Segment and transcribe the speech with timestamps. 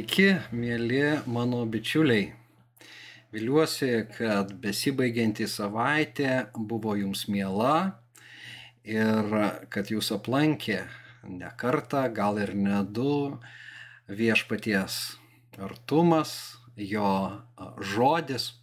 [0.00, 2.30] Sveiki, mėly mano bičiuliai.
[3.36, 7.98] Viliuosi, kad besibaigianti savaitė buvo jums miela
[8.80, 9.28] ir
[9.68, 10.78] kad jūs aplankė
[11.28, 13.36] ne kartą, gal ir ne du
[14.08, 14.96] viešpaties
[15.68, 16.32] artumas,
[16.80, 17.12] jo
[17.92, 18.54] žodis.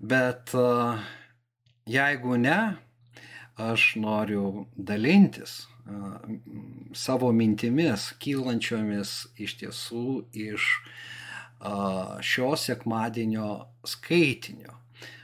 [0.00, 0.50] Bet
[1.86, 2.58] jeigu ne,
[3.56, 5.62] aš noriu dalintis
[6.94, 10.06] savo mintimis kylančiomis iš tiesų
[10.44, 10.68] iš
[12.22, 13.48] šio sekmadienio
[13.86, 14.76] skaitinio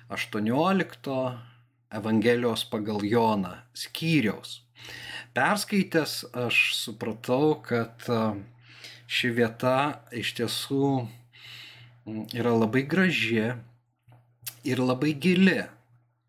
[0.09, 1.15] 18
[1.99, 4.59] Evangelijos pagal Joną skyriaus.
[5.33, 8.05] Perskaitęs aš supratau, kad
[9.09, 10.91] ši vieta iš tiesų
[12.37, 13.55] yra labai graži
[14.69, 15.63] ir labai gili,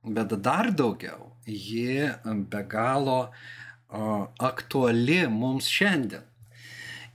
[0.03, 2.09] bet dar daugiau ji
[2.52, 3.31] be galo
[4.39, 6.25] aktuali mums šiandien.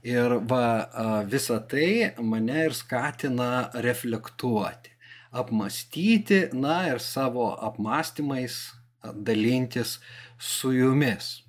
[0.05, 4.91] Ir va visa tai mane ir skatina reflektuoti,
[5.33, 8.59] apmastyti, na ir savo apmastymais
[9.01, 9.97] dalintis
[10.37, 11.41] su jumis.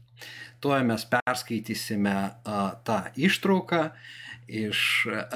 [0.60, 2.16] Tuo mes perskaitysime
[2.88, 3.90] tą ištrauką
[4.48, 4.80] iš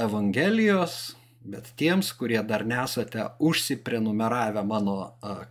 [0.01, 4.97] Evangelijos, bet tiems, kurie dar nesate užsiprenumeravę mano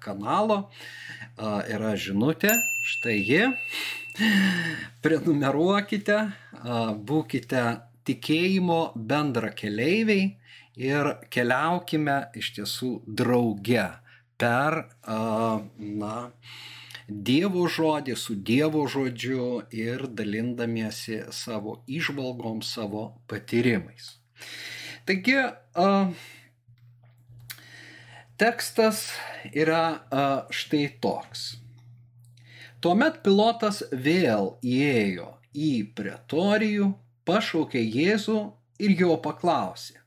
[0.03, 0.69] kanalo,
[1.39, 2.53] yra žinutė,
[2.85, 3.43] štai ji
[5.03, 6.17] Prenumeruokite,
[7.09, 7.63] būkite
[8.07, 10.25] tikėjimo bendra keleiviai
[10.79, 13.85] ir keliaukime iš tiesų drauge
[14.39, 14.81] per,
[16.01, 16.15] na,
[17.09, 24.11] Dievo žodį su Dievo žodžiu ir dalindamiesi savo išvalgom, savo patyrimais.
[25.09, 25.33] Taigi,
[28.37, 28.99] tekstas
[29.57, 30.03] yra
[30.53, 31.47] štai toks.
[32.77, 36.91] Tuomet pilotas vėl įėjo į pretorijų,
[37.25, 38.37] pašaukė Jėzų
[38.85, 39.97] ir jo paklausė,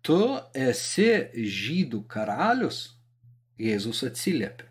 [0.00, 0.18] tu
[0.56, 2.80] esi žydų karalius?
[3.60, 4.64] Jėzus atsiliepė,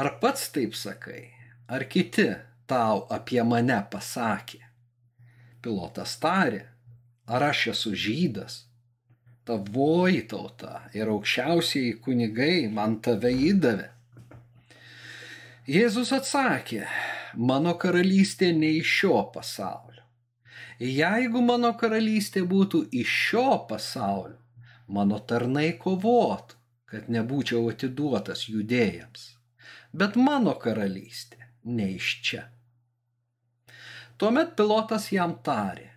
[0.00, 1.26] ar pats taip sakai,
[1.68, 2.30] ar kiti
[2.64, 4.64] tau apie mane pasakė?
[5.60, 6.71] Pilotas tarė,
[7.26, 8.64] ar aš esu žydas?
[9.44, 13.88] Tavoji tauta ir aukščiausiai kunigai man tave įdavė.
[15.66, 16.84] Jėzus atsakė,
[17.38, 20.02] mano karalystė ne iš šio pasaulio.
[20.82, 24.38] Jeigu mano karalystė būtų iš šio pasaulio,
[24.90, 26.58] mano tarnai kovotų,
[26.90, 29.28] kad nebūčiau atiduotas judėjams.
[29.92, 32.42] Bet mano karalystė ne iš čia.
[34.18, 35.88] Tuomet pilotas jam tarė,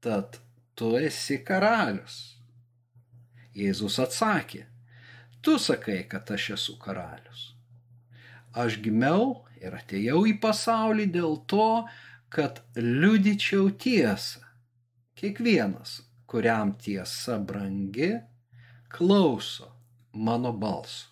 [0.00, 0.38] tad
[0.80, 2.18] tu esi karalius.
[3.52, 4.62] Jėzus atsakė,
[5.44, 7.50] tu sakai, kad aš esu karalius.
[8.56, 11.84] Aš gimiau ir atėjau į pasaulį dėl to,
[12.32, 14.40] kad liudyčiau tiesą.
[15.20, 15.98] Kiekvienas,
[16.30, 18.14] kuriam tiesa brangi,
[18.88, 19.68] klauso
[20.16, 21.10] mano balso.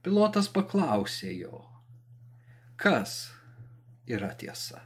[0.00, 1.64] Pilotas paklausė jo,
[2.80, 3.26] kas
[4.08, 4.80] yra tiesa.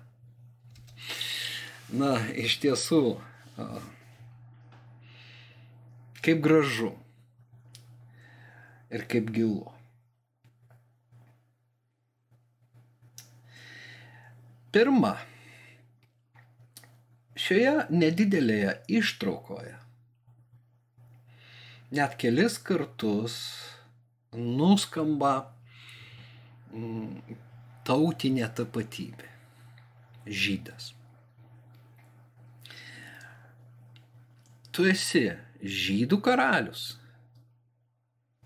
[1.91, 3.03] Na, iš tiesų,
[6.23, 6.93] kaip gražu
[8.95, 9.67] ir kaip gilu.
[14.71, 15.17] Pirma,
[17.35, 19.81] šioje nedidelėje ištraukoje
[21.91, 23.37] net kelis kartus
[24.37, 25.33] nuskamba
[26.71, 27.35] mm,
[27.87, 29.31] tautinė tapatybė-
[30.43, 30.93] žydas.
[34.71, 35.25] Tu esi
[35.61, 36.95] žydų karalius.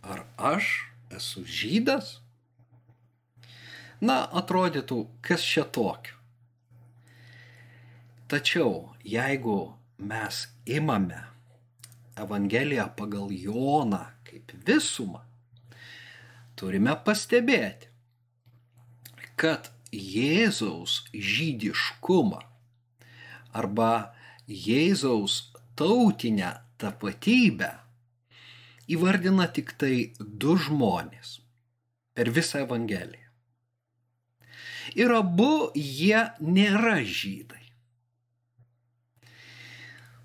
[0.00, 0.70] Ar aš
[1.12, 2.18] esu žydas?
[4.04, 6.16] Na, atrodytų, kas čia tokio.
[8.28, 11.20] Tačiau jeigu mes imame
[12.16, 15.20] Evangeliją pagal Joną kaip visumą,
[16.56, 17.90] turime pastebėti,
[19.36, 22.40] kad Jėzaus žydiškumą
[23.54, 24.14] arba
[24.48, 27.72] Jėzaus tautinę tapatybę
[28.90, 31.38] įvardina tik tai du žmonės
[32.14, 33.24] per visą Evangeliją
[34.92, 37.62] ir abu jie nėra žydai.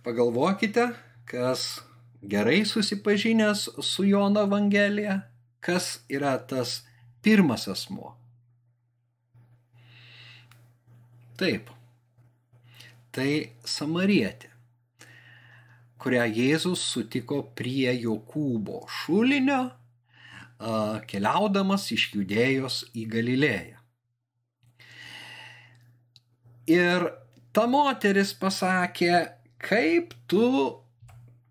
[0.04, 0.90] Pagalvokite,
[1.30, 1.82] kas
[2.22, 5.20] gerai susipažinęs su Jono Evangelija,
[5.64, 6.82] kas yra tas
[7.24, 8.16] pirmas asmo.
[11.40, 11.70] Taip,
[13.16, 14.49] tai Samarietė,
[16.00, 19.62] kurią Jėzus sutiko prie Jokūbo šulinio,
[21.10, 23.78] keliaudamas iš Judėjos į Galilėją.
[26.70, 27.08] Ir
[27.56, 29.14] ta moteris pasakė,
[29.60, 30.44] kaip tu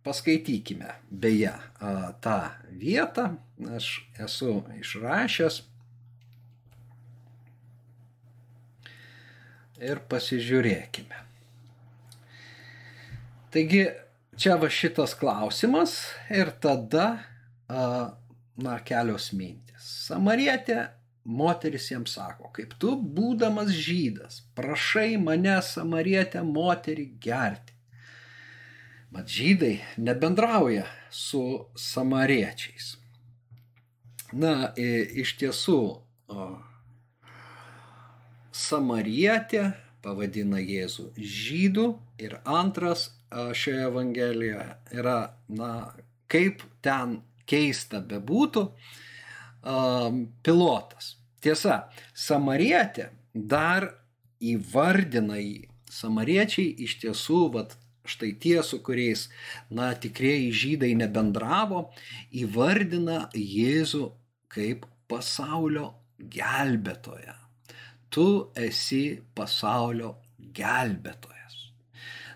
[0.06, 1.54] paskaitykime beje
[2.24, 2.38] tą
[2.80, 3.32] vietą,
[3.76, 3.88] aš
[4.22, 5.62] esu išrašęs
[9.88, 11.24] ir pasižiūrėkime.
[13.54, 13.82] Taigi
[14.38, 15.96] čia va šitas klausimas
[16.30, 17.06] ir tada,
[17.68, 19.88] na, kelios mintis.
[20.08, 20.84] Samarietė
[21.28, 27.74] moteris jam sako, kaip tu, būdamas žydas, prašai mane samarietę moterį gerti.
[29.12, 31.42] Mat žydai nebendrauja su
[31.76, 32.94] samariečiais.
[34.36, 35.80] Na, iš tiesų,
[38.52, 39.70] samarietė
[40.04, 41.86] pavadina Jėzų žydų
[42.20, 45.72] ir antras šioje Evangelijoje yra, na,
[46.30, 48.64] kaip ten keista bebūtų,
[50.44, 51.14] pilotas.
[51.44, 53.90] Tiesa, samarietė dar
[54.40, 55.66] įvardina jį.
[55.88, 57.74] Samariečiai iš tiesų, vat,
[58.08, 59.26] štai tie, su kuriais,
[59.72, 61.88] na, tikrieji žydai nebendravo,
[62.36, 64.04] įvardina Jėzų
[64.52, 67.38] kaip pasaulio gelbėtoją
[68.10, 69.02] tu esi
[69.36, 70.14] pasaulio
[70.54, 71.37] gelbėtojas.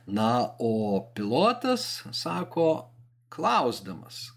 [0.06, 2.90] Na, o pilotas sako,
[3.31, 4.32] klausdamas,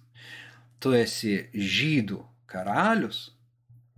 [0.80, 3.32] tu esi žydų karalius,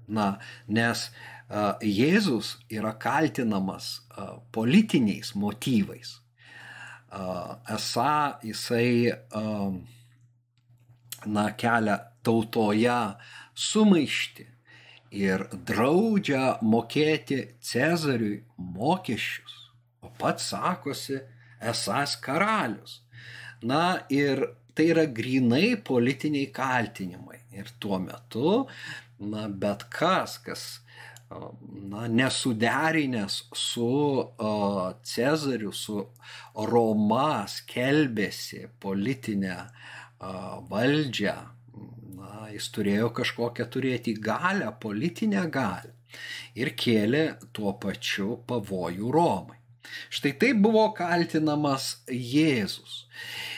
[0.08, 0.38] na,
[0.68, 1.10] nes
[1.50, 6.18] a, Jėzus yra kaltinamas a, politiniais motyvais.
[7.12, 9.44] A, esą jisai, a,
[11.28, 13.00] na, kelia tautoje
[13.58, 14.48] sumaišti
[15.18, 19.56] ir draudžia mokėti Cezariui mokesčius,
[20.04, 21.20] o pats sakosi
[21.62, 23.02] esas karalius.
[23.62, 24.44] Na ir
[24.78, 27.42] tai yra grinai politiniai kaltinimai.
[27.58, 28.68] Ir tuo metu,
[29.20, 30.64] na, bet kas, kas
[31.90, 33.90] na, nesuderinęs su
[34.22, 34.54] o,
[35.02, 36.04] Cezariu, su
[36.70, 40.34] Roma skelbėsi politinę o,
[40.70, 41.38] valdžią
[42.18, 45.96] na, jis turėjo kažkokią turėti galę, politinę galę
[46.58, 47.24] ir kėlė
[47.54, 49.57] tuo pačiu pavojų Romai.
[50.14, 53.06] Štai taip buvo kaltinamas Jėzus.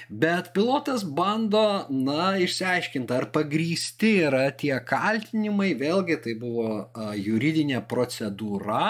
[0.09, 8.87] Bet pilotas bando, na, išsiaiškinti, ar pagrysti yra tie kaltinimai, vėlgi tai buvo juridinė procedūra,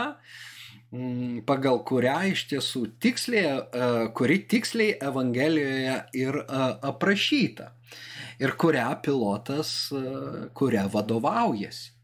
[1.50, 3.60] pagal kurią iš tiesų tiksliai,
[4.18, 7.74] kuri tiksliai Evangelijoje ir aprašyta
[8.40, 9.92] ir kurią pilotas,
[10.56, 11.99] kurią vadovaujasi.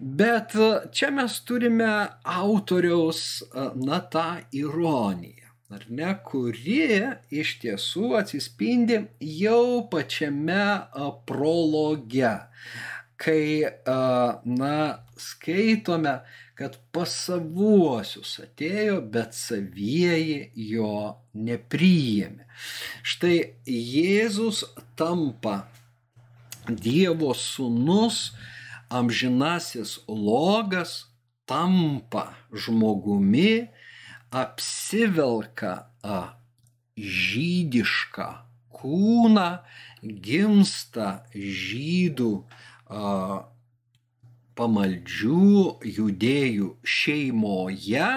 [0.00, 1.90] Bet e, čia mes turime
[2.24, 6.86] autoriaus, e, na, tą ironiją, ar ne, kuri
[7.42, 10.64] iš tiesų atsispindi jau pačiame
[11.28, 12.32] prologe,
[13.20, 13.44] kai,
[14.48, 14.76] na,
[15.20, 16.14] skaitome,
[16.56, 20.94] kad pas savuosius atėjo, bet savieji jo
[21.36, 22.48] nepriėmė.
[23.04, 23.36] Štai
[23.68, 24.64] Jėzus
[24.96, 25.62] tampa
[26.68, 28.30] Dievo sūnus,
[28.90, 31.06] amžinasis logas,
[31.46, 33.70] tampa žmogumi,
[34.30, 35.72] apsivelka
[36.98, 38.28] žydišką
[38.80, 39.48] kūną,
[40.02, 42.30] gimsta žydų
[44.60, 45.56] pamaldžių
[45.98, 48.08] judėjų šeimoje,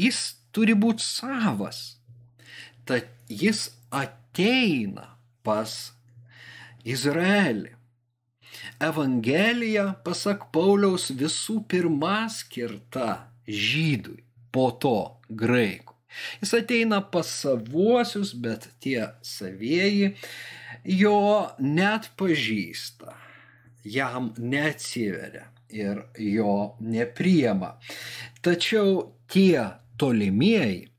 [0.00, 0.20] jis
[0.54, 1.82] turi būti savas.
[2.86, 5.12] Tad jis ateina
[5.46, 5.92] pas
[6.84, 7.76] Izraelį.
[8.82, 14.96] Evangelija, pasak Pauliaus, visų pirma skirta žydui, po to
[15.28, 15.96] graikui.
[16.42, 20.12] Jis ateina pas savuosius, bet tie savieji
[20.84, 23.16] jo net pažįsta,
[23.84, 27.78] jam neatsiveria ir jo nepriema.
[28.44, 29.64] Tačiau tie
[29.96, 30.90] tolimieji,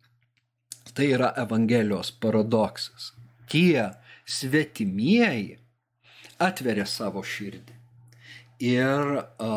[0.94, 3.12] tai yra Evangelijos paradoksas,
[3.50, 3.92] tie
[4.26, 5.63] svetimieji
[6.42, 7.80] atveria savo širdį
[8.64, 9.54] ir a,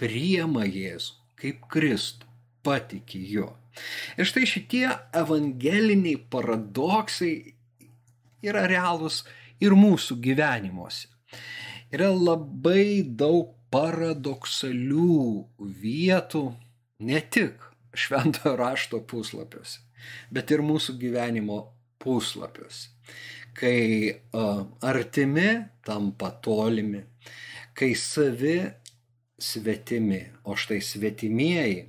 [0.00, 2.28] priema Jėzų kaip Kristų,
[2.64, 3.54] patiki juo.
[4.20, 4.86] Ir štai šitie
[5.16, 7.54] evangeliniai paradoksai
[8.44, 9.22] yra realūs
[9.64, 11.08] ir mūsų gyvenimuose.
[11.94, 15.16] Yra labai daug paradoksalių
[15.80, 16.44] vietų
[17.06, 17.64] ne tik
[17.96, 19.80] šventojo rašto puslapiuose,
[20.30, 21.62] bet ir mūsų gyvenimo
[22.02, 22.90] puslapiuose.
[23.56, 25.48] Kai uh, artimi
[25.84, 27.02] tampa tolimi,
[27.74, 28.58] kai savi
[29.40, 31.82] svetimi, o štai svetimieji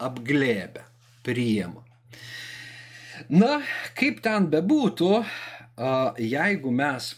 [0.00, 0.84] apglėbia,
[1.26, 1.82] priema.
[3.28, 3.60] Na,
[3.98, 7.12] kaip ten bebūtų, uh, jeigu mes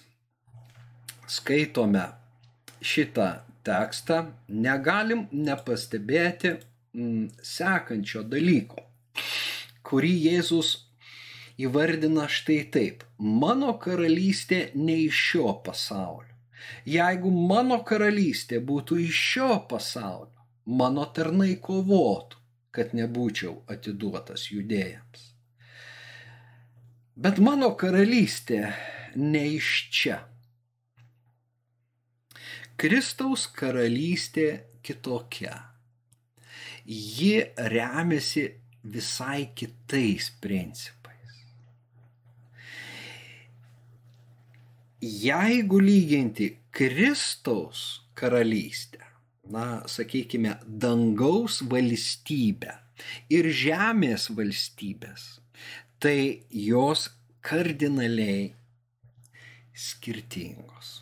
[1.31, 2.09] skaitome
[2.83, 3.29] šitą
[3.67, 6.57] tekstą, negalim nepastebėti
[7.47, 8.83] sekančio dalyko,
[9.87, 10.75] kurį Jėzus
[11.63, 13.03] įvardina štai taip.
[13.19, 16.31] Mano karalystė ne iš šio pasaulio.
[16.87, 22.39] Jeigu mano karalystė būtų iš šio pasaulio, mano tarnai kovotų,
[22.73, 25.29] kad nebūčiau atiduotas judėjams.
[27.23, 28.63] Bet mano karalystė
[29.17, 30.23] ne iš čia.
[32.81, 34.49] Kristaus karalystė
[34.83, 35.53] kitokia.
[36.87, 37.37] Ji
[37.71, 38.49] remiasi
[38.83, 41.02] visai kitais principais.
[45.03, 48.99] Jeigu lyginti Kristaus karalystę,
[49.51, 52.77] na, sakykime, dangaus valstybę
[53.27, 55.25] ir žemės valstybės,
[55.99, 57.09] tai jos
[57.43, 58.53] kardinaliai
[59.75, 60.93] skirtingos.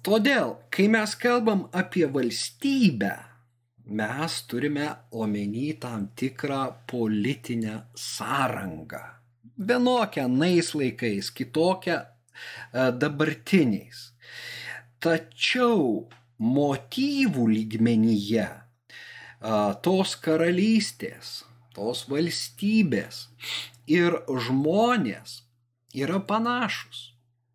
[0.00, 3.12] Todėl, kai mes kalbam apie valstybę,
[3.92, 9.23] mes turime omeny tam tikrą politinę sąrangą.
[9.58, 12.06] Vienokią nais laikais, kitokią e,
[12.98, 14.10] dabartiniais.
[14.98, 16.08] Tačiau
[16.42, 18.60] motyvų lygmenyje e,
[19.86, 21.44] tos karalystės,
[21.76, 23.28] tos valstybės
[23.86, 25.44] ir žmonės
[25.94, 27.12] yra panašus,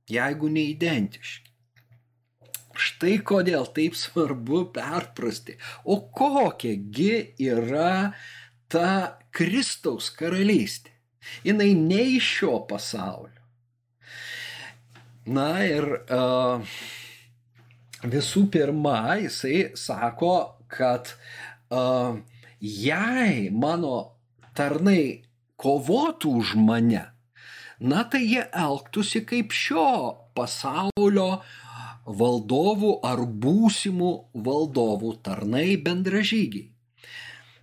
[0.08, 1.50] jeigu neidentiški.
[2.80, 5.58] Štai kodėl taip svarbu perprasti.
[5.84, 8.14] O kokiagi yra
[8.72, 10.96] ta Kristaus karalystė?
[11.44, 13.36] Jis ne iš šio pasaulio.
[15.30, 16.64] Na ir uh,
[18.04, 21.12] visų pirma, jisai sako, kad
[21.70, 22.18] uh,
[22.60, 24.16] jei mano
[24.58, 25.22] tarnai
[25.60, 27.04] kovotų už mane,
[27.80, 29.90] na tai jie elgtųsi kaip šio
[30.36, 31.30] pasaulio
[32.10, 34.12] valdovų ar būsimų
[34.48, 36.72] valdovų tarnai bendražygiai.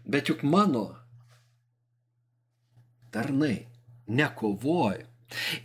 [0.07, 0.93] Bet juk mano
[3.17, 3.59] tarnai
[4.07, 5.07] nekovoja.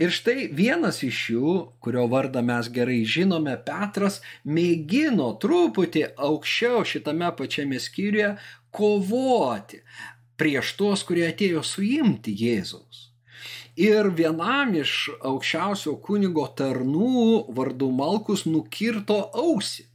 [0.01, 1.51] Ir štai vienas iš jų,
[1.83, 8.31] kurio vardą mes gerai žinome, Petras, mėgino truputį aukščiau šitame pačiame skyriuje
[8.73, 9.83] kovoti
[10.41, 13.11] prieš tuos, kurie atėjo suimti Jėzaus.
[13.77, 19.85] Ir vienam iš aukščiausio kunigo tarnų vardu Malkus nukirto ausį.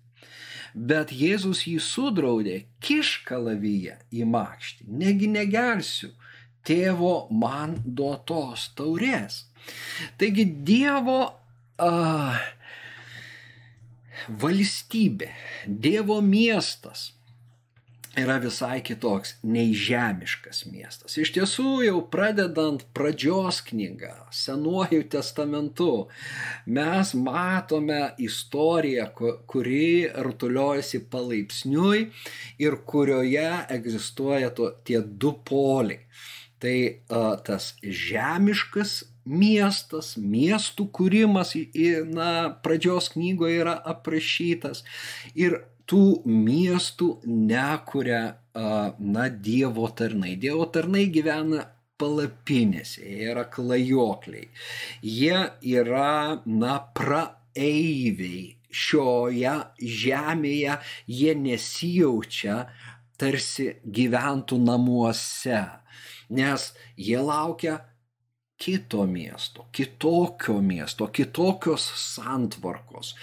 [0.76, 6.12] Bet Jėzus jį sudraudė, kiš kalavyje į makštį, negi negersiu
[6.66, 9.44] tėvo man duotos taurės.
[10.18, 12.38] Taigi Dievo uh,
[14.42, 15.30] valstybė,
[15.66, 17.10] Dievo miestas
[18.16, 21.16] yra visai kitoks nei žemiškas miestas.
[21.20, 26.06] Iš tiesų, jau pradedant pradžios knygą, Senuoju testamentu,
[26.66, 29.10] mes matome istoriją,
[29.50, 32.06] kuri rutuliojasi palaipsniui
[32.64, 36.00] ir kurioje egzistuoja to, tie du poliai.
[36.62, 36.76] Tai
[37.08, 41.54] a, tas žemiškas miestas, miestų kūrimas,
[42.14, 42.28] na,
[42.62, 44.84] pradžios knygoje yra aprašytas
[45.34, 50.36] ir tų miestų nekuria, na, Dievo tarnai.
[50.40, 51.66] Dievo tarnai gyvena
[52.00, 54.48] palapinėse, jie yra klajokliai.
[55.02, 55.38] Jie
[55.76, 60.76] yra, na, praeiviai šioje žemėje,
[61.08, 62.58] jie nesijaučia
[63.16, 65.62] tarsi gyventų namuose,
[66.28, 67.80] nes jie laukia
[68.56, 73.14] kito miesto, kitokio miesto, kitokios santvarkos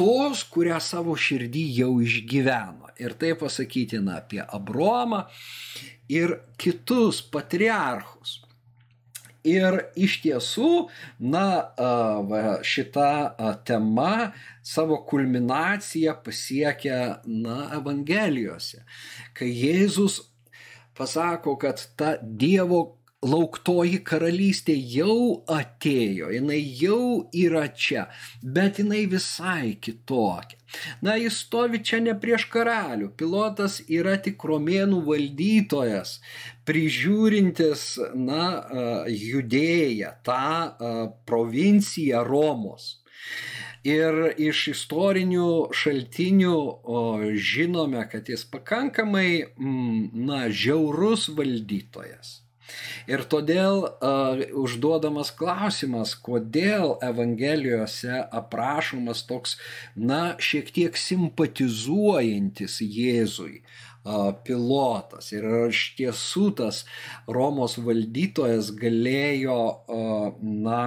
[0.00, 2.92] tos, kurią savo širdį jau išgyveno.
[3.00, 5.26] Ir tai pasakytina apie Abromą
[6.10, 8.38] ir kitus patriarchus.
[9.40, 10.70] Ir iš tiesų,
[11.32, 11.44] na,
[12.60, 18.82] šita tema savo kulminaciją pasiekia, na, Evangelijose,
[19.32, 20.20] kai Jėzus
[21.00, 22.82] pasako, kad ta Dievo
[23.20, 28.06] lauktoji karalystė jau atėjo, jinai jau yra čia,
[28.40, 30.56] bet jinai visai kitokia.
[31.04, 36.16] Na, jis stovi čia ne prieš karalių, pilotas yra tik romėnų valdytojas,
[36.68, 37.84] prižiūrintis,
[38.16, 38.46] na,
[39.10, 42.94] judėją, tą provinciją Romos.
[43.86, 47.00] Ir iš istorinių šaltinių o,
[47.32, 52.40] žinome, kad jis pakankamai, mm, na, žiaurus valdytojas.
[53.10, 59.56] Ir todėl uh, užduodamas klausimas, kodėl Evangelijose aprašomas toks,
[59.96, 65.32] na, šiek tiek simpatizuojantis Jėzui uh, pilotas.
[65.32, 66.84] Ir iš tiesų tas
[67.26, 70.82] Romos valdytojas galėjo, uh, na,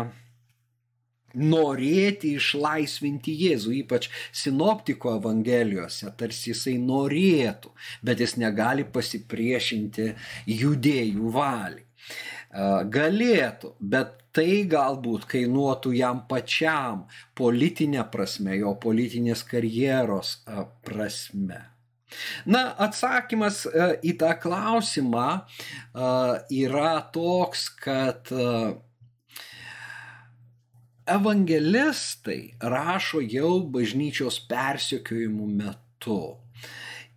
[1.39, 7.73] norėti išlaisvinti Jėzų, ypač sinoptiko evangelijose, tarsi jisai norėtų,
[8.05, 10.11] bet jis negali pasipriešinti
[10.61, 11.87] judėjų valiai.
[12.93, 20.35] Galėtų, bet tai galbūt kainuotų jam pačiam politinė prasme, jo politinės karjeros
[20.85, 21.63] prasme.
[22.45, 23.63] Na, atsakymas
[24.05, 25.27] į tą klausimą
[26.53, 28.29] yra toks, kad
[31.09, 36.21] evangelistai rašo jau bažnyčios persekiojimų metu.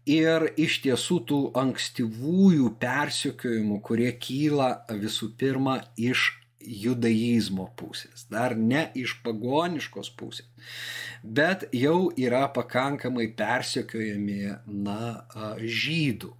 [0.07, 4.69] Ir iš tiesų tų ankstyvųjų persekiojimų, kurie kyla
[5.02, 6.28] visų pirma iš
[6.66, 10.47] judaizmo pusės, dar ne iš pagoniškos pusės,
[11.23, 15.26] bet jau yra pakankamai persekiojami na,
[15.62, 16.33] žydų.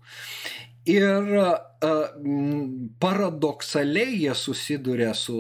[0.87, 1.33] Ir
[3.03, 5.39] paradoksaliai jie susiduria su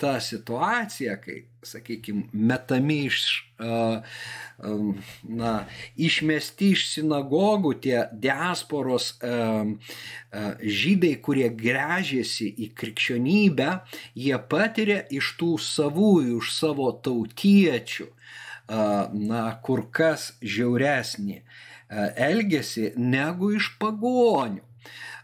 [0.00, 3.18] ta situacija, kai, sakykime, metami iš,
[5.40, 5.52] na,
[6.00, 9.10] išmesti iš sinagogų tie diasporos
[10.80, 13.68] žydai, kurie grežėsi į krikščionybę,
[14.16, 18.08] jie patiria iš tų savųjų, iš savo tautiečių,
[19.28, 21.42] na, kur kas žiauresnį
[22.30, 24.69] elgesį negu iš pagonių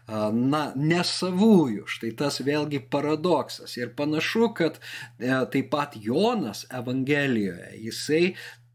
[0.07, 1.87] na, nesavųjų.
[1.91, 3.77] Štai tas vėlgi paradoksas.
[3.79, 8.21] Ir panašu, kad e, taip pat Jonas Evangelijoje, jisai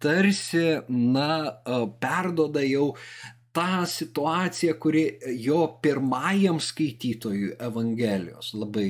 [0.03, 1.31] tarsi, na,
[2.03, 2.93] perdoda jau
[3.53, 5.03] tą situaciją, kuri
[5.45, 8.87] jo pirmajam skaitytojui Evangelijos labai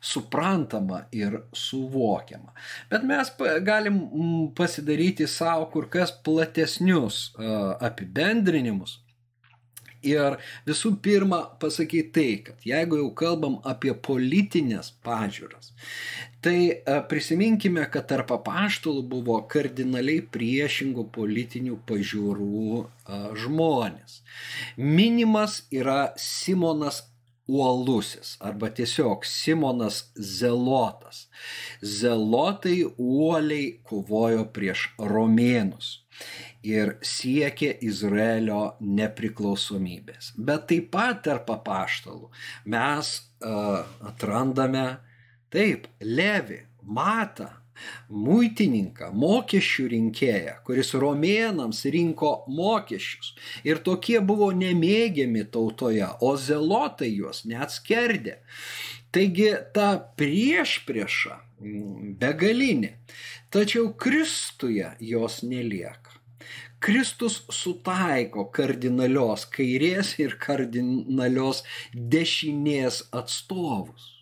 [0.00, 2.54] suprantama ir suvokiama.
[2.90, 3.32] Bet mes
[3.66, 3.98] galim
[4.56, 7.34] pasidaryti savo kur kas platesnius
[7.82, 9.00] apibendrinimus
[10.06, 10.36] Ir
[10.68, 15.72] visų pirma pasakyti tai, kad jeigu jau kalbam apie politinės pažiūras,
[16.44, 24.20] tai e, prisiminkime, kad tarp apaštalų buvo kardinaliai priešingų politinių pažiūrų e, žmonės.
[24.78, 27.02] Minimas yra Simonas
[27.46, 31.26] uolusis arba tiesiog Simonas Zelotas.
[31.82, 36.05] Zelotai uoliai kovojo prieš romėnus
[36.66, 40.32] ir siekė Izraelio nepriklausomybės.
[40.36, 42.30] Bet taip pat tarp apaštalų
[42.72, 43.12] mes
[43.44, 44.88] uh, atrandame
[45.52, 47.48] taip, Levi, Matą,
[48.08, 53.34] muitininką, mokesčių rinkėją, kuris romėnams rinko mokesčius.
[53.66, 58.38] Ir tokie buvo nemėgiami tautoje, o zelotai juos neatskerdė.
[59.14, 61.38] Taigi ta prieš priešą
[62.20, 62.96] begalinė.
[63.52, 66.05] Tačiau Kristuje jos nelieka.
[66.86, 71.64] Kristus sutaiko kardinalios kairės ir kardinalios
[72.12, 74.12] dešinės atstovus.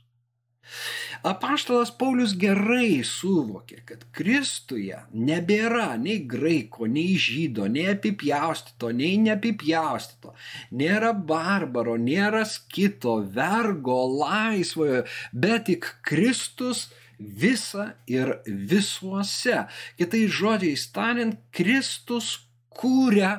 [1.28, 10.32] Apaštalas Paulius gerai suvokė, kad Kristuje nebėra nei graiko, nei žydo, nei apipjaustito, nei neapipjaustito,
[10.72, 16.86] nėra barbaro, nėra skito, vergo, laisvojo, bet tik Kristus
[17.18, 19.66] visa ir visuose.
[20.00, 22.34] Kitais žodžiais tariant, Kristus
[22.78, 23.30] kūrė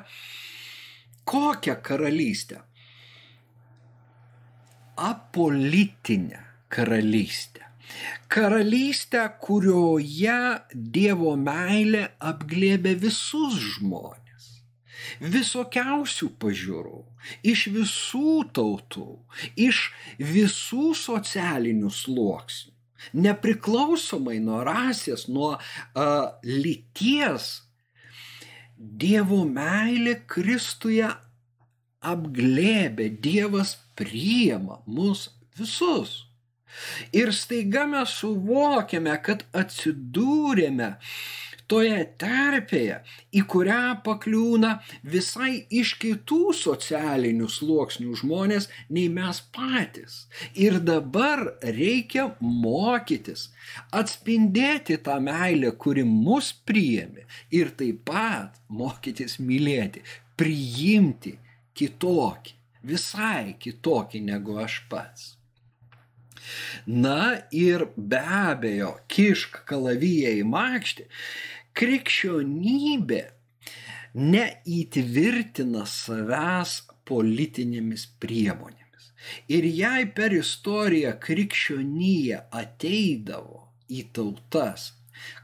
[1.27, 2.61] kokią karalystę?
[4.95, 7.65] Apolitinę karalystę.
[8.27, 10.39] Karalystę, kurioje
[10.73, 14.15] Dievo meilė apglėbė visus žmonės
[15.21, 17.01] visokiausių pažiūrų,
[17.45, 19.09] iš visų tautų,
[19.55, 22.73] iš visų socialinių sluoksnių
[23.13, 27.64] nepriklausomai nuo rasės, nuo uh, lyties,
[28.75, 31.07] Dievo meilė Kristuje
[32.05, 36.25] apglėbė, Dievas priema mus visus.
[37.15, 40.89] Ir staiga mes suvokiame, kad atsidūrėme
[41.71, 42.99] toje terpėje,
[43.35, 44.71] į kurią pakliūna
[45.15, 50.25] visai iš kitų socialinių sluoksnių žmonės nei mes patys.
[50.53, 53.49] Ir dabar reikia mokytis,
[53.91, 57.25] atspindėti tą meilę, kuri mus priėmė
[57.55, 60.03] ir taip pat mokytis mylėti,
[60.39, 61.37] priimti
[61.75, 62.53] kitokį,
[62.85, 65.34] visai kitokį negu aš pats.
[66.85, 71.07] Na ir be abejo, kišk kalavyje į makštį,
[71.75, 73.23] krikščionybė
[74.15, 79.11] neįtvirtina savęs politinėmis priemonėmis.
[79.51, 84.93] Ir jei per istoriją krikščionybė ateidavo į tautas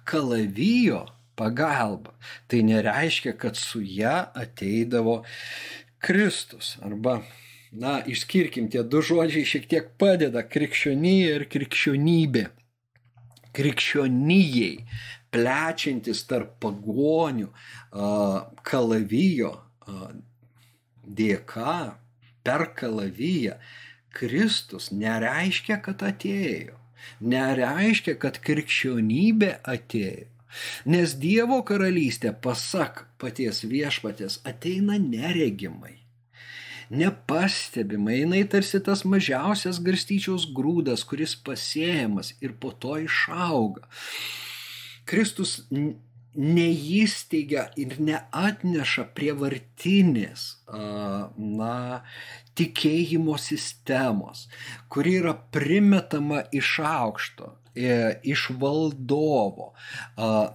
[0.08, 2.14] kalavijo pagalba,
[2.48, 5.22] tai nereiškia, kad su ją ateidavo
[6.02, 6.76] Kristus.
[6.86, 7.22] Arba,
[7.72, 12.46] na, išskirkim, tie du žodžiai šiek tiek padeda- krikščionybė ir krikščionybė.
[13.52, 14.86] Krikščionijai
[15.32, 17.50] plečiantis tarp pagonių
[18.64, 19.54] kalavijo
[21.08, 21.96] dėka
[22.44, 23.58] per kalaviją
[24.12, 26.78] Kristus nereiškia, kad atėjo.
[27.24, 30.28] Nereiškia, kad krikščionybė atėjo.
[30.84, 36.01] Nes Dievo karalystė, pasak paties viešpatės, ateina neregimai.
[36.92, 43.86] Nepastebimai, jinai tarsi tas mažiausias garstyčiaus grūdas, kuris pasėjamas ir po to išauga.
[45.08, 45.62] Kristus
[46.36, 50.44] neįsteigia ir neatneša prievartinės,
[51.62, 51.78] na,
[52.60, 54.46] tikėjimo sistemos,
[54.92, 59.72] kuri yra primetama iš aukšto iš valdovo.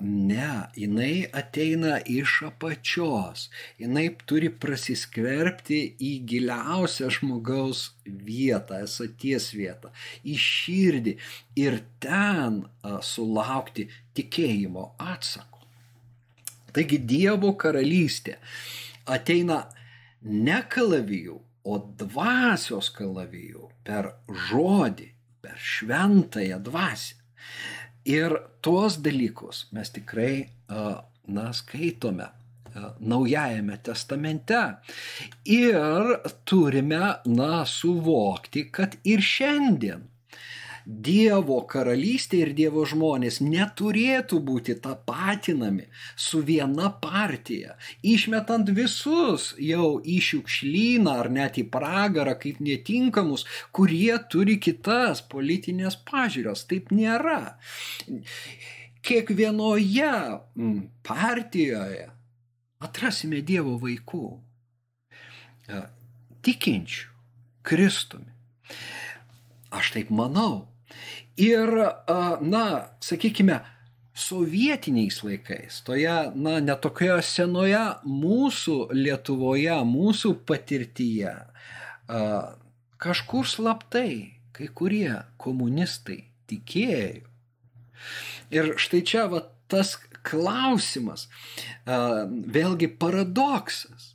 [0.01, 3.49] Ne, jinai ateina iš apačios.
[3.79, 9.93] Jinai turi prasiskverbti į giliausią žmogaus vietą, esaties vietą,
[10.25, 11.17] į širdį
[11.57, 12.65] ir ten
[13.03, 15.65] sulaukti tikėjimo atsako.
[16.77, 18.37] Taigi Dievo karalystė
[19.09, 19.65] ateina
[20.23, 24.13] ne kalavijų, o dvasios kalavijų per
[24.49, 25.16] žodį
[25.47, 27.15] per šventąją dvasę.
[28.07, 30.49] Ir tuos dalykus mes tikrai,
[31.27, 32.29] na, skaitome
[33.01, 34.59] Naujajame testamente.
[35.49, 36.11] Ir
[36.45, 40.05] turime, na, suvokti, kad ir šiandien
[40.87, 47.75] Dievo karalystė ir Dievo žmonės neturėtų būti tapatinami su viena partija,
[48.07, 53.43] išmetant visus jau į šiukšlyną ar net į pragarą kaip netinkamus,
[53.75, 56.63] kurie turi kitas politinės pažiūros.
[56.71, 57.57] Taip nėra.
[59.03, 60.13] Kiekvienoje
[60.55, 62.07] mm, partijoje
[62.79, 64.25] atrasime Dievo vaikų,
[66.47, 67.11] tikinčių
[67.67, 68.31] Kristumi.
[69.75, 70.76] Aš taip manau.
[71.37, 71.73] Ir,
[72.41, 72.65] na,
[73.05, 73.61] sakykime,
[74.17, 81.35] sovietiniais laikais, toje, na, netokioje senoje mūsų Lietuvoje, mūsų patirtyje,
[83.03, 87.27] kažkur slaptai kai kurie komunistai tikėjo.
[88.55, 89.97] Ir štai čia va, tas
[90.27, 91.27] klausimas,
[91.87, 94.15] vėlgi paradoksas.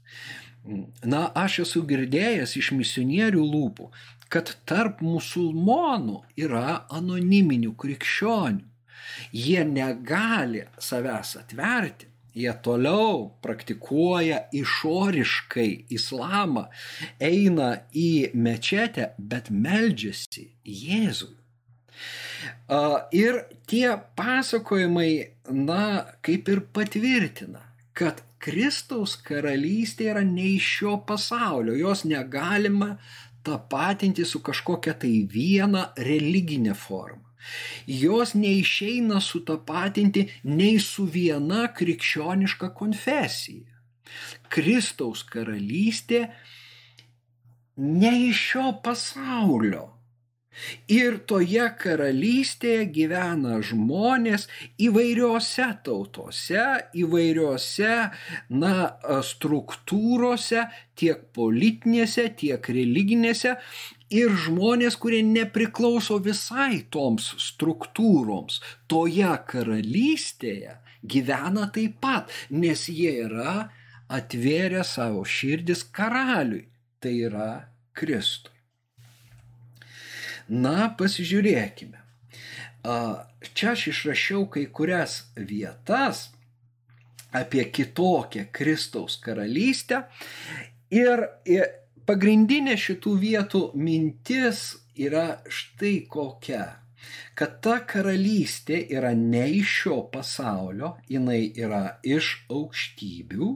[1.05, 3.88] Na, aš esu girdėjęs iš misionierių lūpų,
[4.31, 8.67] kad tarp musulmonų yra anoniminių krikščionių.
[9.35, 16.67] Jie negali savęs atverti, jie toliau praktikuoja išoriškai islamą,
[17.19, 21.35] eina į mečetę, bet meldžiasi Jėzui.
[23.11, 25.11] Ir tie pasakojimai,
[25.51, 25.83] na,
[26.23, 32.95] kaip ir patvirtina, kad Kristaus karalystė yra ne iš šio pasaulio, jos negalima
[33.43, 37.27] tapatinti su kažkokia tai viena religinė forma.
[37.88, 43.80] Jos neišeina sutapatinti nei su viena krikščioniška konfesija.
[44.51, 46.27] Kristaus karalystė
[47.77, 49.88] ne iš šio pasaulio
[50.91, 54.49] Ir toje karalystėje gyvena žmonės
[54.83, 56.65] įvairiose tautose,
[57.03, 57.93] įvairiose
[58.59, 58.73] na,
[59.31, 60.65] struktūrose,
[60.99, 63.55] tiek politinėse, tiek religinėse.
[64.11, 68.59] Ir žmonės, kurie nepriklauso visai toms struktūroms,
[68.91, 73.69] toje karalystėje gyvena taip pat, nes jie yra
[74.11, 76.67] atvėrę savo širdis karaliui,
[76.99, 77.51] tai yra
[77.95, 78.61] Kristui.
[80.49, 81.99] Na, pasižiūrėkime.
[83.54, 86.30] Čia aš išrašiau kai kurias vietas
[87.32, 90.04] apie kitokią Kristaus karalystę
[90.91, 91.27] ir
[92.10, 94.63] pagrindinė šitų vietų mintis
[94.97, 96.65] yra štai kokia
[97.38, 103.49] kad ta karalystė yra ne iš šio pasaulio, jinai yra iš aukštybių,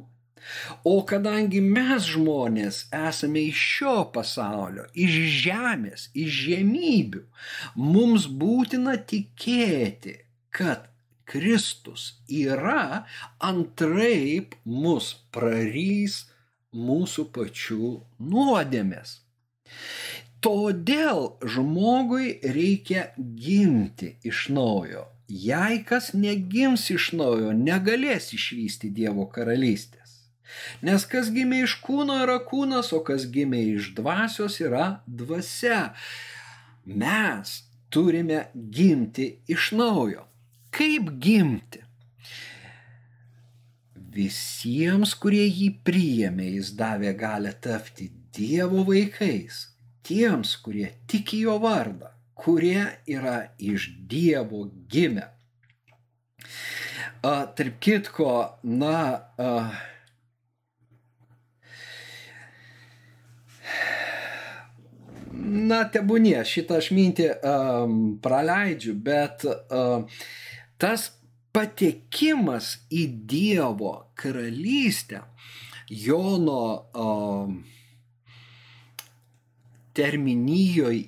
[0.85, 7.23] O kadangi mes žmonės esame iš šio pasaulio, iš žemės, iš žemybių,
[7.79, 10.19] mums būtina tikėti,
[10.55, 10.89] kad
[11.25, 13.05] Kristus yra,
[13.41, 16.21] antraip mus prarys
[16.75, 17.91] mūsų pačių
[18.31, 19.19] nuodėmės.
[20.45, 21.23] Todėl
[21.55, 25.07] žmogui reikia gimti iš naujo.
[25.25, 30.04] Jei kas negims iš naujo, negalės išvysti Dievo karalystės.
[30.85, 35.95] Nes kas gimė iš kūno yra kūnas, o kas gimė iš dvasios yra dvasia.
[36.85, 37.57] Mes
[37.89, 40.27] turime gimti iš naujo.
[40.75, 41.81] Kaip gimti?
[44.15, 49.65] Visiems, kurie jį priėmė, jis davė galę tapti Dievo vaikais.
[50.05, 55.25] Tiems, kurie tiki jo vardą, kurie yra iš Dievo gimę.
[57.25, 58.31] A, tarp kitko,
[58.63, 58.97] na,
[59.39, 59.49] a,
[65.55, 70.05] na, tebūnie, šitą aš mintį um, praleidžiu, bet um,
[70.81, 71.09] tas
[71.55, 75.23] patekimas į Dievo karalystę,
[75.85, 76.61] Jono
[76.97, 77.59] um,
[79.95, 81.05] terminijoje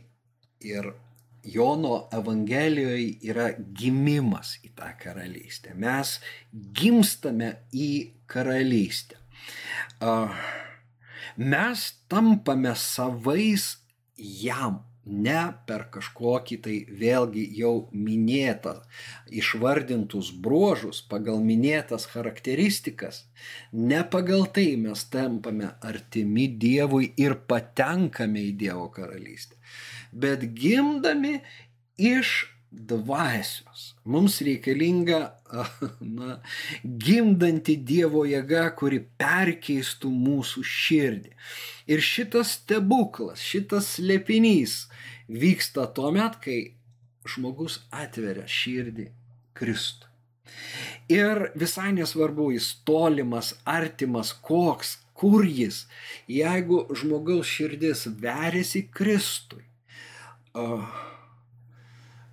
[0.68, 0.92] ir
[1.48, 5.72] Jono Evangelijoje yra gimimas į tą karalystę.
[5.80, 6.18] Mes
[6.52, 7.92] gimstame į
[8.28, 9.16] karalystę.
[11.38, 13.70] Mes tampame savais
[14.18, 18.74] jam ne per kažkokį tai vėlgi jau minėtą,
[19.32, 23.24] išvardintus bruožus, pagal minėtas charakteristikas,
[23.72, 29.56] ne pagal tai mes tampame artimi Dievui ir patenkame į Dievo karalystę,
[30.12, 31.40] bet gimdami
[31.98, 33.94] iš dvasios.
[34.08, 35.20] Mums reikalinga
[36.18, 36.38] na,
[36.84, 41.34] gimdanti Dievo jėga, kuri perkeistų mūsų širdį.
[41.92, 44.86] Ir šitas stebuklas, šitas slėpinys
[45.28, 46.60] vyksta tuo met, kai
[47.28, 49.10] žmogus atveria širdį
[49.58, 50.08] Kristui.
[51.12, 55.84] Ir visai nesvarbu, jis tolimas, artimas, koks, kur jis,
[56.32, 59.66] jeigu žmogaus širdis veriasi Kristui,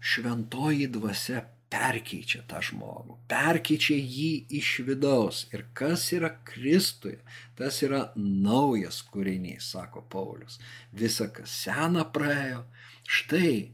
[0.04, 1.42] šventoji dvasia
[1.74, 5.44] perkeičia tą žmogų, perkeičia jį iš vidaus.
[5.54, 7.18] Ir kas yra Kristuje,
[7.58, 10.60] tas yra naujas kūrinys, sako Paulius.
[10.94, 12.62] Visa, kas sena praėjo,
[13.10, 13.72] štai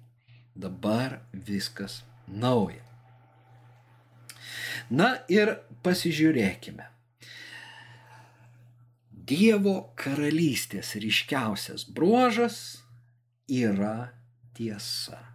[0.57, 2.83] dabar viskas nauja.
[4.91, 6.89] Na ir pasižiūrėkime.
[9.31, 12.81] Dievo karalystės ryškiausias bruožas
[13.47, 14.11] yra
[14.57, 15.30] tiesa.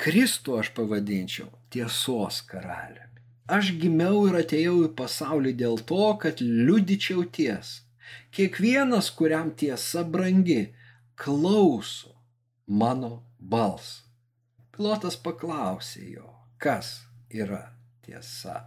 [0.00, 3.22] Kristų aš pavadinčiau tiesos karaliumi.
[3.54, 7.82] Aš gimiau ir atėjau į pasaulį dėl to, kad liudyčiau tiesą.
[8.34, 10.74] Kiekvienas, kuriam tiesa brangi,
[11.16, 12.14] klauso
[12.66, 14.02] mano balsą.
[14.74, 17.62] Pilotas paklausė jo, kas yra
[18.02, 18.64] tiesa.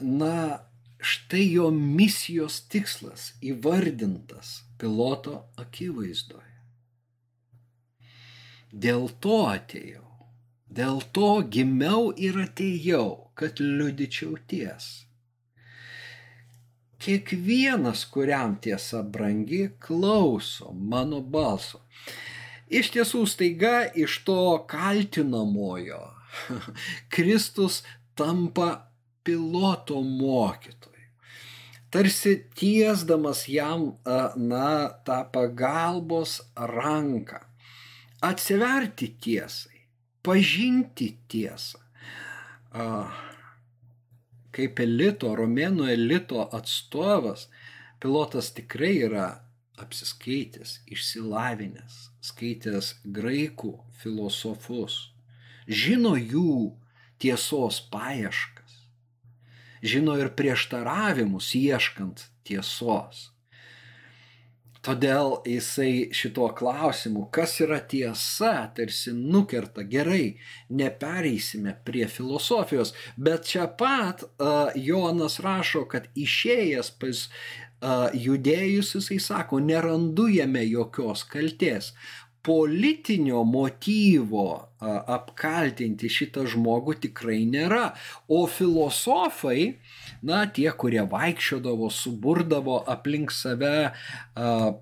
[0.00, 0.66] Na,
[0.98, 6.49] štai jo misijos tikslas įvardintas piloto akivaizdoje.
[8.70, 10.06] Dėl to atėjau.
[10.70, 15.08] Dėl to gimiau ir atėjau, kad liudyčiau tiesą.
[17.00, 21.80] Kiekvienas, kuriam tiesa brangi, klauso mano balso.
[22.70, 26.02] Iš tiesų staiga iš to kaltinamojo
[27.16, 27.82] Kristus
[28.14, 28.92] tampa
[29.26, 31.08] piloto mokytoju.
[31.90, 33.96] Tarsi tiesdamas jam,
[34.36, 37.49] na, tą pagalbos ranką
[38.20, 39.84] atsiverti tiesai,
[40.22, 41.80] pažinti tiesą.
[44.50, 47.48] Kaip elito, romėnų elito atstovas,
[48.02, 49.28] pilotas tikrai yra
[49.80, 54.98] apsiskaitęs, išsilavinęs, skaitęs graikų filosofus,
[55.66, 56.74] žino jų
[57.22, 58.80] tiesos paieškas,
[59.80, 63.29] žino ir prieštaravimus ieškant tiesos.
[64.80, 70.38] Todėl jisai šituo klausimu, kas yra tiesa, tarsi nukerta gerai,
[70.72, 79.20] nepereisime prie filosofijos, bet čia pat uh, Jonas rašo, kad išėjęs pas uh, judėjus jisai
[79.20, 81.92] sako, nerandu jame jokios kalties.
[82.46, 87.90] Politinio motyvo uh, apkaltinti šitą žmogų tikrai nėra,
[88.28, 93.92] o filosofai uh, na, tie, kurie vaikščiodavo, suburdavo aplink save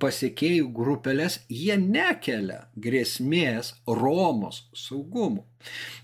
[0.02, 5.44] pasiekėjų grupelės, jie nekelia grėsmės Romos saugumų.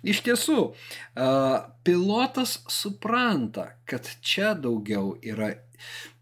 [0.07, 0.61] Iš tiesų,
[1.87, 5.55] pilotas supranta, kad čia daugiau yra,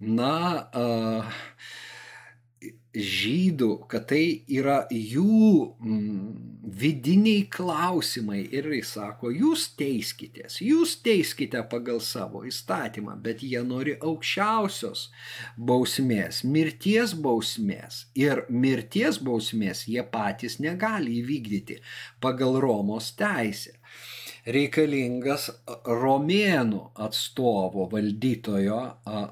[0.00, 0.36] na,
[2.92, 8.42] žydų, kad tai yra jų mm, vidiniai klausimai.
[8.52, 15.06] Ir jis sako, jūs teiskitės, jūs teiskite pagal savo įstatymą, bet jie nori aukščiausios
[15.56, 18.06] bausmės, mirties bausmės.
[18.18, 21.80] Ir mirties bausmės jie patys negali įvykdyti
[22.20, 23.78] pagal Romos teisę.
[24.42, 25.48] Reikalingas
[25.86, 28.80] romėnų atstovo valdytojo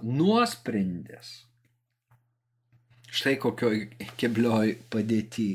[0.07, 1.49] nuosprendis.
[3.11, 3.88] Štai kokioj
[4.20, 5.49] keblioj padėti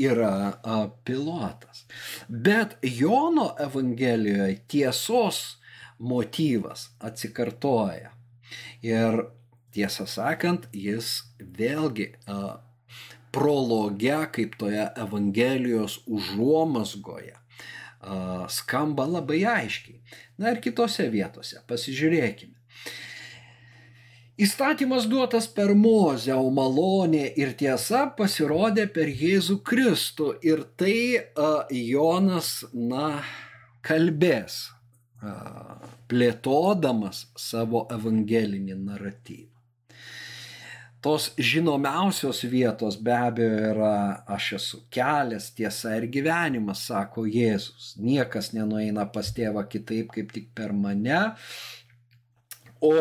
[0.00, 1.84] yra a, pilotas.
[2.28, 5.42] Bet Jono Evangelijoje tiesos
[5.98, 8.10] motyvas atsikartoja.
[8.82, 9.22] Ir
[9.74, 12.58] tiesą sakant, jis vėlgi a,
[13.30, 20.00] prologe, kaip toje Evangelijos užuomasgoje, a, skamba labai aiškiai.
[20.42, 22.56] Na ir kitose vietose, pasižiūrėkime.
[24.40, 30.30] Įstatymas duotas per Mozę, o malonė ir tiesa pasirodė per Jėzų Kristų.
[30.48, 33.20] Ir tai uh, Jonas, na,
[33.84, 34.62] kalbės,
[35.20, 35.76] uh,
[36.08, 39.50] plėtodamas savo evangelinį naratyvą.
[41.04, 43.92] Tos žinomiausios vietos be abejo yra
[44.28, 47.94] aš esu kelias, tiesa ir gyvenimas, sako Jėzus.
[48.00, 51.22] Niekas nenueina pas tėvą kitaip kaip tik per mane.
[52.80, 52.94] O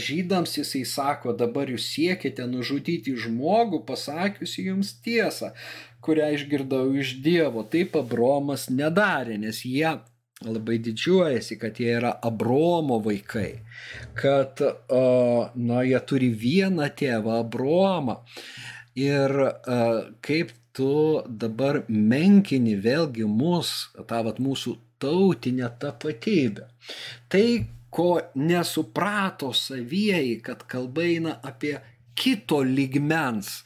[0.00, 5.52] žydams jisai sako, dabar jūs siekite nužudyti žmogų, pasakiusi jums tiesą,
[6.04, 7.66] kurią išgirdau iš Dievo.
[7.68, 9.98] Taip Abromas nedarė, nes jie
[10.44, 13.60] labai didžiuojasi, kad jie yra Abromo vaikai,
[14.16, 14.60] kad
[15.54, 18.22] na, jie turi vieną tėvą Abromą.
[18.98, 19.32] Ir
[20.24, 26.68] kaip tu dabar menkini vėlgi mus, tą vat, mūsų tautinę tapatybę.
[27.30, 27.46] Tai,
[27.94, 31.76] ko nesuprato savieji, kad kalba eina apie
[32.18, 33.62] kito ligmens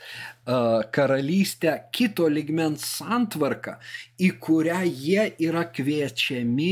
[0.93, 3.79] karalystę, kito ligmens santvarką,
[4.21, 6.71] į kurią jie yra kviečiami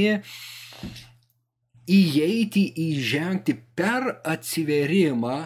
[1.97, 5.37] įeiti, įžengti per atsiverimą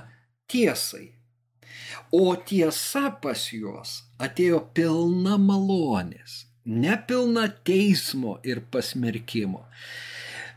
[0.50, 1.08] tiesai.
[2.10, 9.62] O tiesa pas juos atėjo pilna malonės, nepilna teismo ir pasmerkimo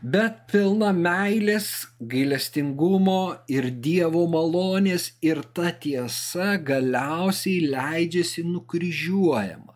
[0.04, 1.68] bet pilna meilės,
[2.12, 9.72] gailestingumo ir Dievo malonės ir ta tiesa galiausiai leidžiasi nukryžiuojama.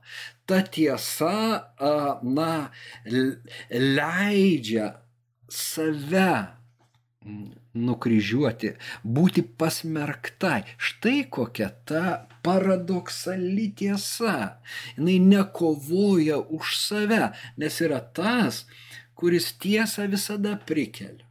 [0.49, 1.73] Ta tiesa,
[2.25, 2.53] na,
[3.73, 4.93] leidžia
[5.49, 6.31] save
[7.79, 8.73] nukryžiuoti,
[9.05, 10.63] būti pasmerktai.
[10.81, 12.05] Štai kokia ta
[12.45, 14.61] paradoksali tiesa.
[14.97, 18.65] Jis nekovoja už save, nes yra tas,
[19.19, 21.27] kuris tiesą visada prikelia.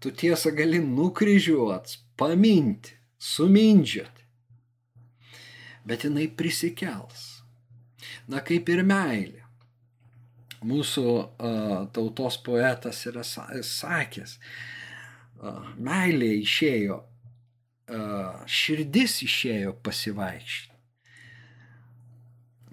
[0.00, 4.24] Tu tiesą gali nukryžiuoti, paminti, sumindžioti.
[5.84, 7.26] Bet jinai prisikels.
[8.30, 9.44] Na kaip ir meilė.
[10.60, 14.34] Mūsų uh, tautos poetas yra sakęs,
[15.40, 20.76] uh, meilė išėjo, uh, širdis išėjo pasivaikščioti.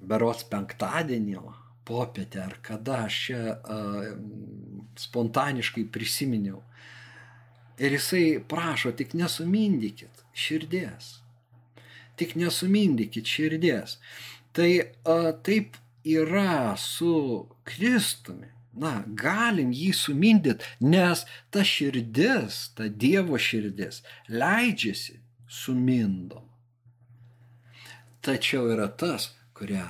[0.08, 1.40] Berots penktadienį
[1.88, 4.10] popietę ar kada aš čia uh,
[5.00, 6.62] spontaniškai prisiminiau.
[7.78, 11.12] Ir jisai prašo, tik nesumindykit širdies.
[12.18, 14.00] Tik nesumindykit širdies.
[14.52, 18.52] Tai uh, taip yra su Kristumi.
[18.78, 25.18] Na, galim jį sumindyti, nes ta širdis, ta Dievo širdis leidžiasi
[25.50, 26.46] sumindom.
[28.22, 29.88] Tačiau yra tas, kuria,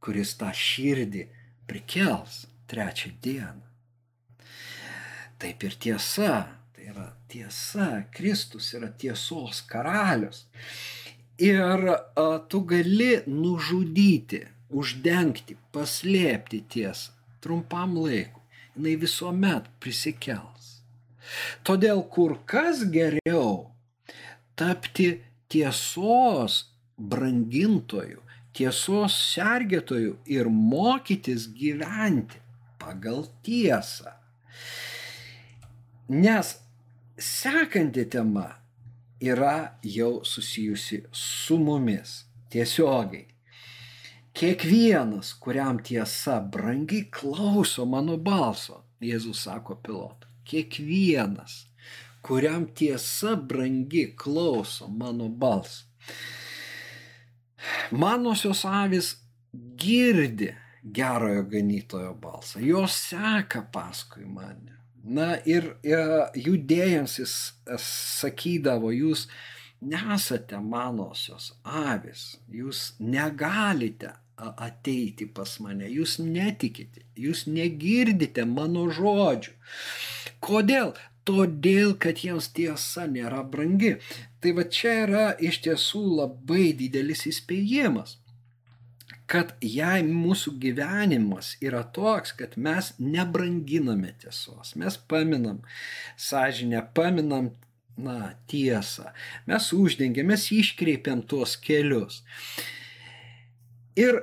[0.00, 1.26] kuris tą širdį
[1.70, 3.62] prikels trečią dieną.
[5.40, 6.34] Taip ir tiesa,
[6.74, 10.44] tai yra tiesa, Kristus yra tiesos karalius.
[11.40, 18.42] Ir a, tu gali nužudyti, uždengti, paslėpti tiesą trumpam laikui.
[18.80, 20.66] Jis visuomet prisikels.
[21.66, 23.70] Todėl kur kas geriau
[24.58, 25.08] tapti
[25.52, 26.64] tiesos
[26.96, 28.20] brangintojų,
[28.56, 32.40] tiesos sergėtojų ir mokytis gyventi
[32.80, 34.14] pagal tiesą.
[36.10, 36.56] Nes
[37.20, 38.48] sekanti tema
[39.20, 43.26] yra jau susijusi su mumis tiesiogiai.
[44.34, 51.64] Kiekvienas, kuriam tiesa brangiai klauso mano balso, Jėzus sako pilotui, kiekvienas,
[52.22, 55.86] kuriam tiesa brangi klauso mano balso.
[57.90, 59.16] Manosios avis
[59.52, 64.76] girdi gerojo ganytojo balsą, jos seka paskui mane.
[65.04, 65.96] Na ir e,
[66.36, 67.34] judėjams jis
[67.66, 69.26] e, sakydavo, jūs
[69.80, 79.56] nesate manosios avis, jūs negalite ateiti pas mane, jūs netikite, jūs negirdite mano žodžių.
[80.40, 80.94] Kodėl?
[81.30, 83.94] Todėl, kad jiems tiesa nėra brangi.
[84.42, 88.16] Tai va čia yra iš tiesų labai didelis įspėjimas
[89.30, 95.60] kad jei mūsų gyvenimas yra toks, kad mes nebranginame tiesos, mes paminam
[96.18, 97.52] sąžinę, paminam
[97.94, 99.12] na, tiesą,
[99.46, 102.24] mes uždengiam, mes iškreipiam tuos kelius.
[103.94, 104.18] Ir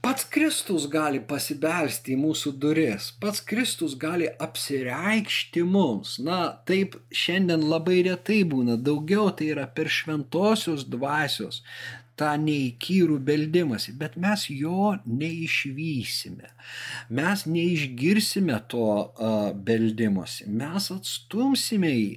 [0.00, 6.14] Pats Kristus gali pasibelsti į mūsų duris, pats Kristus gali apsireikšti mums.
[6.24, 11.60] Na, taip šiandien labai retai būna, daugiau tai yra per šventosios dvasios
[12.20, 16.48] tą neįkyrų beldimąsi, bet mes jo neišvysime.
[17.20, 22.14] Mes neišgirsime to uh, beldimosi, mes atstumsime jį.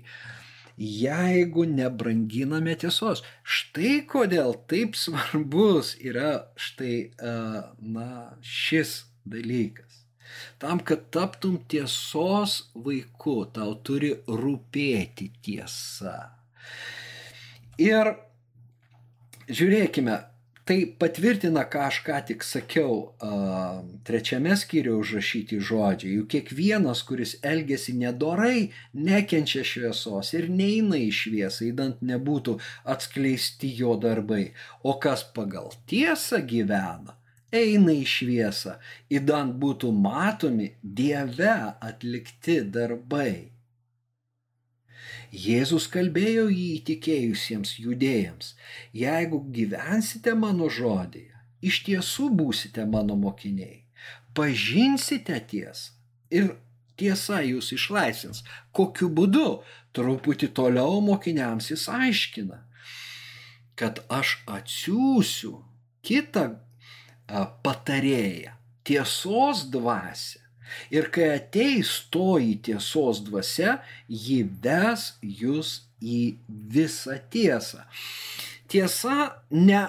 [0.78, 3.24] Jeigu nebranginame tiesos.
[3.44, 7.14] Štai kodėl taip svarbus yra štai,
[7.80, 8.10] na,
[8.42, 10.04] šis dalykas.
[10.58, 16.34] Tam, kad taptum tiesos vaiku, tau turi rūpėti tiesa.
[17.82, 18.16] Ir
[19.50, 20.18] žiūrėkime,
[20.64, 22.94] Tai patvirtina, ką aš ką tik sakiau
[24.08, 26.14] trečiame skyriuje užrašyti žodžiai.
[26.22, 32.56] Juk kiekvienas, kuris elgesi nedorai, nekenčia šviesos ir neina į šviesą, įdant nebūtų
[32.96, 34.46] atskleisti jo darbai.
[34.88, 37.18] O kas pagal tiesą gyvena,
[37.52, 38.78] eina į šviesą,
[39.12, 43.52] įdant būtų matomi Dieve atlikti darbai.
[45.34, 48.54] Jėzus kalbėjo jį įtikėjusiems judėjams,
[48.94, 53.84] jeigu gyvensite mano žodėje, iš tiesų būsite mano mokiniai,
[54.38, 55.98] pažinsite tiesą
[56.34, 56.54] ir
[56.98, 58.44] tiesa jūs išlaisvins.
[58.76, 59.64] Kokiu būdu?
[59.94, 62.64] Truputį toliau mokiniams jis aiškina,
[63.78, 65.60] kad aš atsiųsiu
[66.06, 66.48] kitą
[67.66, 70.43] patarėją, tiesos dvasę
[70.94, 77.84] Ir kai ateis toji tiesos dvasia, ji ves jūs į visą tiesą.
[78.72, 79.84] Tiesa, ne,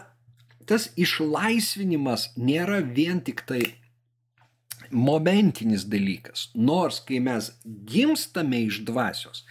[0.69, 3.63] tas išlaisvinimas nėra vien tik tai
[4.91, 6.49] momentinis dalykas.
[6.55, 9.45] Nors kai mes gimstame iš dvasios,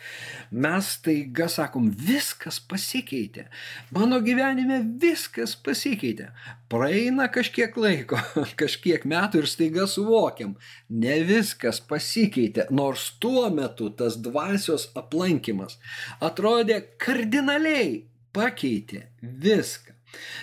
[0.52, 3.48] mes taiga sakom, viskas pasikeitė.
[3.96, 6.30] Mano gyvenime viskas pasikeitė.
[6.74, 8.20] Praeina kažkiek laiko,
[8.62, 10.56] kažkiek metų ir staiga suvokiam,
[10.90, 12.68] ne viskas pasikeitė.
[12.74, 15.80] Nors tuo metu tas dvasios aplankimas
[16.24, 18.04] atrodė kardinaliai
[18.34, 19.93] pakeitė viską.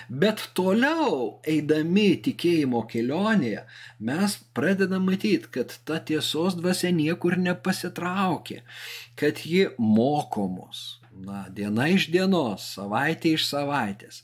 [0.09, 3.63] Bet toliau, eidami tikėjimo kelionėje,
[4.03, 8.61] mes pradedam matyti, kad ta tiesos dvasia niekur nepasitraukė,
[9.19, 10.99] kad ji moko mus.
[11.11, 14.21] Na, diena iš dienos, savaitė iš savaitės,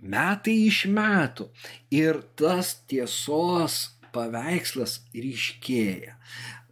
[0.00, 1.48] metai iš metų.
[1.94, 3.78] Ir tas tiesos
[4.14, 6.16] paveikslas ryškėja.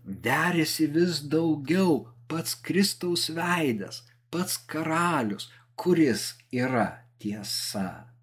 [0.05, 5.49] Derėsi vis daugiau pats Kristaus veidas, pats karalius,
[5.81, 8.15] kuris yra tiesa.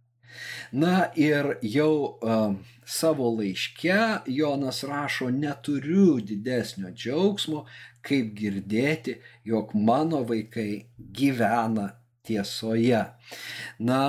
[0.71, 2.53] Na ir jau uh,
[2.85, 3.97] savo laiške
[4.31, 7.65] Jonas rašo, neturiu didesnio džiaugsmo,
[8.05, 11.89] kaip girdėti, jog mano vaikai gyvena
[12.25, 13.03] tiesoje.
[13.83, 14.01] Na,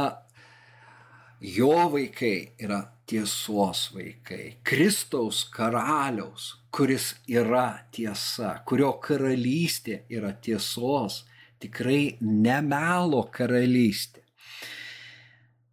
[1.40, 11.24] jo vaikai yra tiesos vaikai, Kristaus karaliaus, kuris yra tiesa, kurio karalystė yra tiesos,
[11.60, 14.22] tikrai nemelo karalystė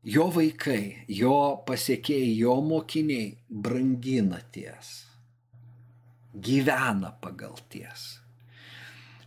[0.03, 5.05] jo vaikai, jo pasiekėjai, jo mokiniai brangina ties,
[6.33, 8.19] gyvena pagal ties.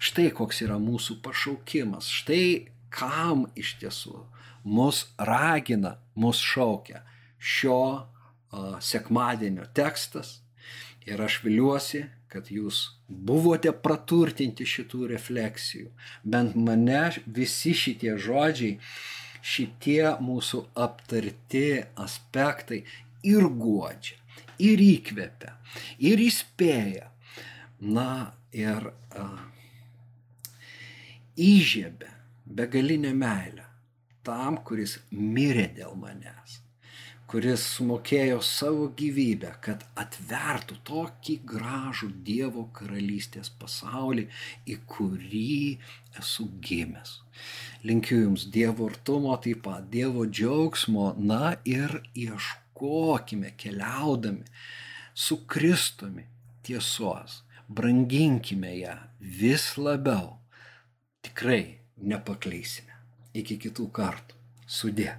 [0.02, 4.24] Štai koks yra mūsų pašaukimas, štai kam iš tiesų
[4.64, 7.02] mus ragina, mus šaukia
[7.38, 10.40] šio uh, sekmadienio tekstas.
[11.06, 15.88] Ir aš viliuosi, kad jūs buvote praturtinti šitų refleksijų.
[16.22, 18.78] Bent mane visi šitie žodžiai
[19.42, 22.82] šitie mūsų aptarti aspektai
[23.26, 24.18] ir guodžia,
[24.62, 25.56] ir įkvepia,
[25.98, 27.08] ir įspėja.
[27.82, 28.86] Na ir
[29.18, 29.38] uh,
[31.34, 32.12] įžiebė
[32.46, 33.66] begalinę meilę
[34.22, 36.62] tam, kuris mirė dėl manęs
[37.32, 44.26] kuris sumokėjo savo gyvybę, kad atvertų tokį gražų Dievo karalystės pasaulį,
[44.68, 45.54] į kurį
[46.18, 47.20] esu gimęs.
[47.84, 54.44] Linkiu Jums Dievo artumo, taip pat Dievo džiaugsmo, na ir ieškokime keliaudami
[55.14, 56.26] su Kristumi
[56.62, 60.38] tiesos, branginkime ją vis labiau.
[61.22, 62.94] Tikrai nepakleisime.
[63.34, 64.38] Iki kitų kartų.
[64.66, 65.12] Sudė.